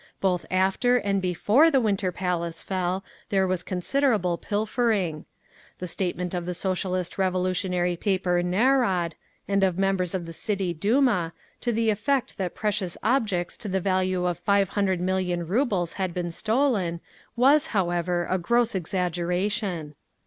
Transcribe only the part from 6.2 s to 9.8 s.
of the Socialist Revolutionary paper Narod, and of